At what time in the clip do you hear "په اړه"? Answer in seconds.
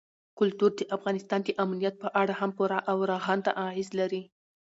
2.03-2.33